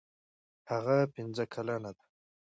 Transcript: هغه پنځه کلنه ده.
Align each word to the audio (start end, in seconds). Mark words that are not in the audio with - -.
هغه 0.71 0.97
پنځه 1.15 1.43
کلنه 1.53 1.91
ده. 1.97 2.03